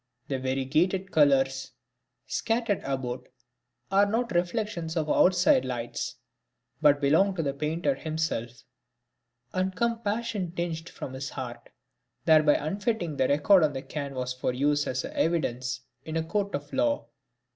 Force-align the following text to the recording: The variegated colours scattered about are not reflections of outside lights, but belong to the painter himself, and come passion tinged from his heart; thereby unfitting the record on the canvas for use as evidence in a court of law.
The 0.29 0.39
variegated 0.39 1.11
colours 1.11 1.73
scattered 2.25 2.81
about 2.83 3.27
are 3.91 4.07
not 4.07 4.31
reflections 4.31 4.97
of 4.97 5.11
outside 5.11 5.63
lights, 5.63 6.15
but 6.81 6.99
belong 6.99 7.35
to 7.35 7.43
the 7.43 7.53
painter 7.53 7.93
himself, 7.93 8.63
and 9.53 9.75
come 9.75 10.01
passion 10.01 10.53
tinged 10.53 10.89
from 10.89 11.13
his 11.13 11.29
heart; 11.29 11.69
thereby 12.25 12.53
unfitting 12.55 13.17
the 13.17 13.27
record 13.27 13.61
on 13.63 13.73
the 13.73 13.83
canvas 13.83 14.33
for 14.33 14.51
use 14.55 14.87
as 14.87 15.05
evidence 15.05 15.81
in 16.03 16.17
a 16.17 16.23
court 16.23 16.55
of 16.55 16.73
law. 16.73 17.05